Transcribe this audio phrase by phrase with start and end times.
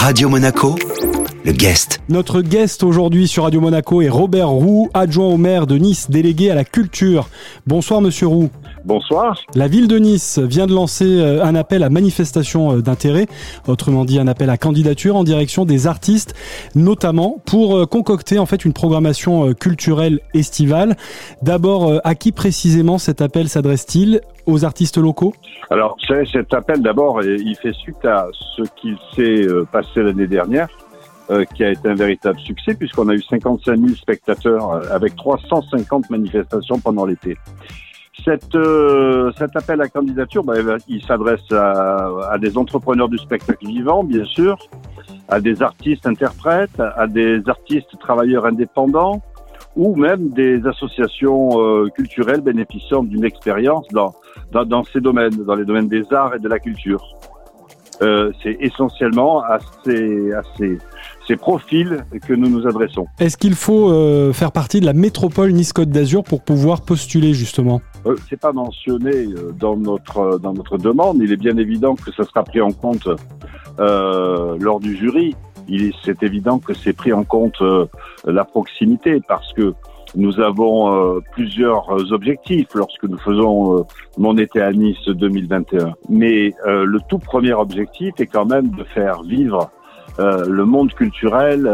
[0.00, 0.76] Radio Monaco,
[1.44, 2.00] le guest.
[2.08, 6.50] Notre guest aujourd'hui sur Radio Monaco est Robert Roux, adjoint au maire de Nice, délégué
[6.50, 7.28] à la culture.
[7.66, 8.50] Bonsoir Monsieur Roux.
[8.84, 9.38] Bonsoir.
[9.54, 13.26] La ville de Nice vient de lancer euh, un appel à manifestation euh, d'intérêt,
[13.66, 16.34] autrement dit un appel à candidature en direction des artistes,
[16.74, 20.96] notamment pour euh, concocter en fait une programmation culturelle estivale.
[21.42, 24.20] D'abord, à qui précisément cet appel s'adresse-t-il?
[24.46, 25.34] Aux artistes locaux?
[25.68, 25.96] Alors,
[26.32, 30.68] cet appel d'abord, il fait suite à ce qu'il s'est passé l'année dernière.
[31.54, 36.78] Qui a été un véritable succès puisqu'on a eu 55 000 spectateurs avec 350 manifestations
[36.78, 37.36] pendant l'été.
[38.24, 40.54] Cette, euh, cet appel à candidature, bah,
[40.88, 44.58] il s'adresse à, à, des entrepreneurs du spectacle vivant, bien sûr,
[45.28, 49.22] à des artistes interprètes, à des artistes travailleurs indépendants,
[49.76, 54.12] ou même des associations euh, culturelles bénéficiant d'une expérience dans,
[54.50, 57.04] dans, dans, ces domaines, dans les domaines des arts et de la culture.
[58.02, 60.78] Euh, c'est essentiellement à ces, à ces,
[61.28, 63.06] ces, profils que nous nous adressons.
[63.20, 67.80] Est-ce qu'il faut euh, faire partie de la métropole Nice-Côte d'Azur pour pouvoir postuler justement?
[68.06, 71.18] Euh, C'est pas mentionné euh, dans notre dans notre demande.
[71.22, 73.08] Il est bien évident que ça sera pris en compte
[73.78, 75.36] euh, lors du jury.
[76.02, 77.62] C'est évident que c'est pris en compte
[78.24, 79.74] la proximité parce que
[80.14, 83.82] nous avons euh, plusieurs objectifs lorsque nous faisons euh,
[84.16, 85.94] mon été à Nice 2021.
[86.08, 89.70] Mais euh, le tout premier objectif est quand même de faire vivre
[90.18, 91.70] le monde culturel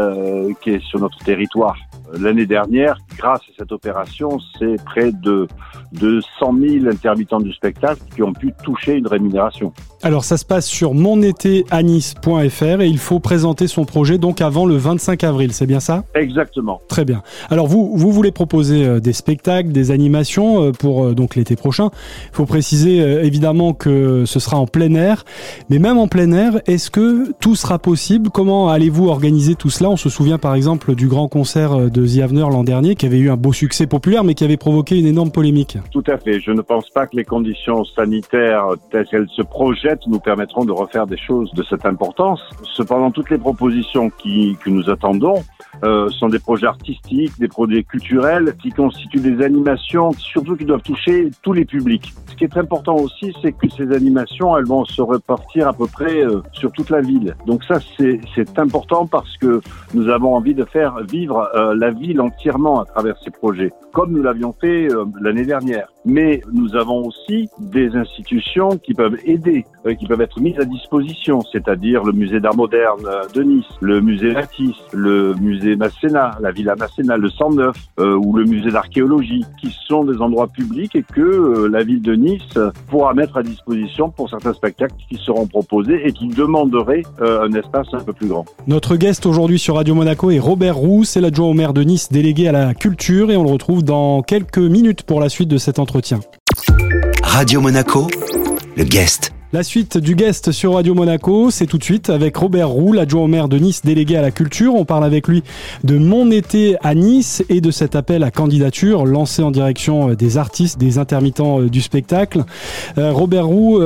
[0.61, 1.77] qui est sur notre territoire.
[2.19, 5.47] L'année dernière, grâce à cette opération, c'est près de,
[5.93, 9.73] de 100 000 intermittents du spectacle qui ont pu toucher une rémunération.
[10.03, 14.75] Alors ça se passe sur monétéanis.fr et il faut présenter son projet donc avant le
[14.75, 16.03] 25 avril, c'est bien ça?
[16.13, 16.79] Exactement.
[16.87, 17.23] Très bien.
[17.49, 21.55] Alors vous, vous voulez proposer euh, des spectacles, des animations euh, pour euh, donc l'été
[21.55, 21.89] prochain?
[22.31, 25.25] Il faut préciser évidemment que ce sera en plein air,
[25.69, 28.29] mais même en plein air, est-ce que tout sera possible?
[28.29, 29.89] Comment allez-vous organiser tout cela?
[29.89, 33.19] On se souvient par exemple du grand concert de The Avener l'an dernier qui avait
[33.19, 35.77] eu un beau succès populaire mais qui avait provoqué une énorme polémique.
[35.91, 36.39] Tout à fait.
[36.39, 40.71] Je ne pense pas que les conditions sanitaires telles qu'elles se projettent nous permettront de
[40.71, 42.41] refaire des choses de cette importance.
[42.73, 45.43] Cependant, toutes les propositions qui, que nous attendons
[45.83, 50.81] euh, sont des projets artistiques, des projets culturels qui constituent des animations, surtout qui doivent
[50.81, 52.13] toucher tous les publics.
[52.27, 55.87] Ce qui est important aussi, c'est que ces animations, elles vont se repartir à peu
[55.87, 57.35] près euh, sur toute la ville.
[57.45, 59.61] Donc ça, c'est important parce que
[59.93, 62.85] nous avons envie de faire vivre euh, la ville entièrement
[63.23, 65.94] ces projets, comme nous l'avions fait euh, l'année dernière.
[66.05, 69.65] Mais nous avons aussi des institutions qui peuvent aider,
[69.99, 74.31] qui peuvent être mises à disposition, c'est-à-dire le musée d'art moderne de Nice, le musée
[74.31, 80.03] Latisse, le musée Masséna, la Villa Masséna, le 109 ou le musée d'archéologie, qui sont
[80.03, 84.53] des endroits publics et que la ville de Nice pourra mettre à disposition pour certains
[84.53, 88.45] spectacles qui seront proposés et qui demanderaient euh, un espace un peu plus grand.
[88.67, 92.11] Notre guest aujourd'hui sur Radio Monaco est Robert Roux, c'est l'adjoint au maire de Nice
[92.11, 95.57] délégué à la culture et on le retrouve dans quelques minutes pour la suite de
[95.57, 95.79] cet
[97.23, 98.07] Radio Monaco,
[98.75, 99.31] le guest.
[99.53, 103.23] La suite du guest sur Radio Monaco, c'est tout de suite avec Robert Roux, l'adjoint
[103.23, 104.75] au maire de Nice délégué à la culture.
[104.75, 105.41] On parle avec lui
[105.85, 110.15] de Mon été à Nice et de cet appel à candidature lancé en direction euh,
[110.17, 112.43] des artistes, des intermittents euh, du spectacle.
[112.97, 113.81] Euh, Robert Roux,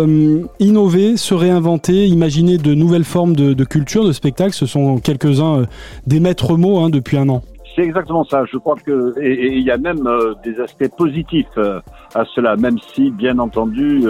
[0.59, 5.67] innover, se réinventer, imaginer de nouvelles formes de, culture, de spectacle, ce sont quelques-uns
[6.07, 7.43] des maîtres mots hein, depuis un an.
[7.79, 8.43] C'est exactement ça.
[8.43, 10.05] Je crois que et il y a même
[10.43, 11.57] des aspects positifs
[12.13, 14.03] à cela, même si bien entendu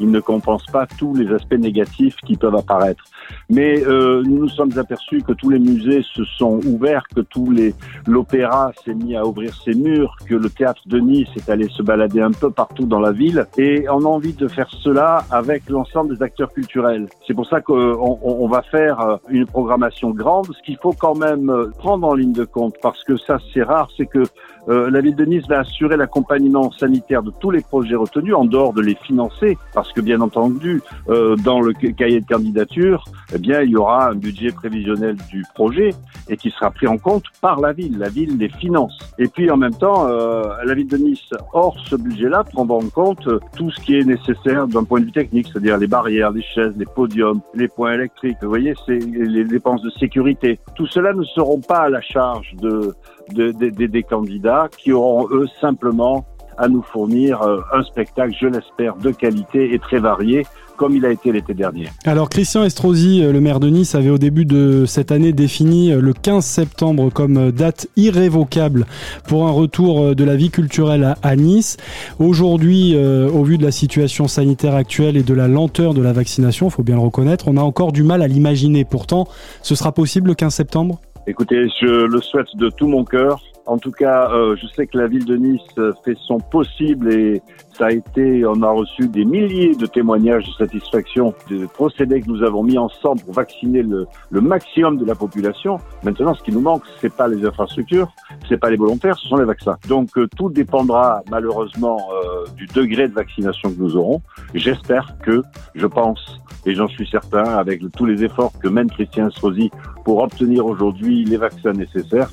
[0.00, 3.04] il ne compense pas tous les aspects négatifs qui peuvent apparaître.
[3.50, 7.50] Mais euh, nous nous sommes aperçus que tous les musées se sont ouverts, que tous
[7.50, 7.74] les
[8.06, 11.82] l'opéra s'est mis à ouvrir ses murs, que le théâtre de Nice est allé se
[11.82, 15.68] balader un peu partout dans la ville, et on a envie de faire cela avec
[15.68, 17.08] l'ensemble des acteurs culturels.
[17.26, 20.46] C'est pour ça qu'on on va faire euh, une programmation grande.
[20.46, 23.62] Ce qu'il faut quand même euh, prendre en ligne de compte, parce que ça c'est
[23.62, 24.24] rare, c'est que
[24.68, 28.44] euh, la ville de Nice va assurer l'accompagnement sanitaire de tous les projets retenus, en
[28.44, 29.56] dehors de les financer,
[29.92, 33.04] que bien entendu, euh, dans le cahier de candidature,
[33.34, 35.90] eh bien, il y aura un budget prévisionnel du projet
[36.28, 37.98] et qui sera pris en compte par la ville.
[37.98, 38.98] La ville les finance.
[39.18, 42.88] Et puis en même temps, euh, la ville de Nice, hors ce budget-là, prendra en
[42.88, 46.42] compte tout ce qui est nécessaire d'un point de vue technique, c'est-à-dire les barrières, les
[46.42, 48.36] chaises, les podiums, les points électriques.
[48.42, 50.58] Vous voyez, c'est les dépenses de sécurité.
[50.74, 52.94] Tout cela ne seront pas à la charge de,
[53.32, 56.26] de, de des candidats qui auront eux simplement
[56.58, 61.06] à nous fournir euh, un spectacle, je l'espère, de qualité et très varié comme il
[61.06, 61.88] a été l'été dernier.
[62.04, 65.90] Alors Christian Estrosi, euh, le maire de Nice, avait au début de cette année défini
[65.90, 68.84] euh, le 15 septembre comme date irrévocable
[69.26, 71.78] pour un retour de la vie culturelle à Nice.
[72.18, 76.68] Aujourd'hui, au vu de la situation sanitaire actuelle et de la lenteur de la vaccination,
[76.68, 78.84] il faut bien le reconnaître, on a encore du mal à l'imaginer.
[78.84, 79.26] Pourtant,
[79.62, 81.00] ce sera possible le 15 septembre?
[81.26, 83.40] Écoutez, je le souhaite de tout mon cœur.
[83.66, 85.60] En tout cas, euh, je sais que la ville de Nice
[86.04, 87.42] fait son possible et
[87.76, 92.28] ça a été, on a reçu des milliers de témoignages de satisfaction des procédés que
[92.28, 95.78] nous avons mis ensemble pour vacciner le, le maximum de la population.
[96.04, 98.08] Maintenant, ce qui nous manque, c'est pas les infrastructures,
[98.48, 99.76] c'est pas les volontaires, ce sont les vaccins.
[99.88, 104.22] Donc euh, tout dépendra malheureusement euh, du degré de vaccination que nous aurons.
[104.54, 105.42] J'espère que,
[105.74, 109.70] je pense et j'en suis certain, avec tous les efforts que mène Christian Strosi
[110.04, 112.28] pour obtenir aujourd'hui les vaccins nécessaires,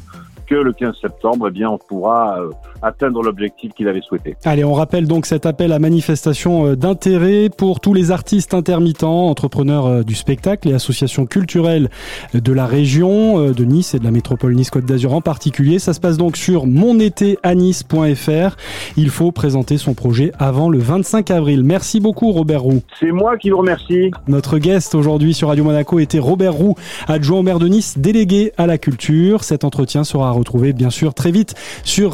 [0.61, 2.51] le 15 septembre, eh bien, on pourra euh,
[2.83, 4.35] atteindre l'objectif qu'il avait souhaité.
[4.43, 9.29] Allez, on rappelle donc cet appel à manifestation euh, d'intérêt pour tous les artistes intermittents,
[9.29, 11.89] entrepreneurs euh, du spectacle et associations culturelles
[12.33, 15.79] de la région de Nice et de la métropole Nice-Côte d'Azur en particulier.
[15.79, 18.57] Ça se passe donc sur monétéanice.fr.
[18.97, 21.63] Il faut présenter son projet avant le 25 avril.
[21.63, 22.81] Merci beaucoup Robert Roux.
[22.99, 24.11] C'est moi qui vous remercie.
[24.27, 26.75] Notre guest aujourd'hui sur Radio Monaco était Robert Roux,
[27.07, 29.43] adjoint au maire de Nice, délégué à la culture.
[29.43, 32.13] Cet entretien sera retrouvé bien sûr très vite sur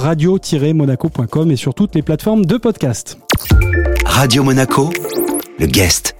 [0.60, 3.18] radio-monaco.com et sur toutes les plateformes de podcast.
[4.06, 4.90] Radio Monaco,
[5.58, 6.19] le guest.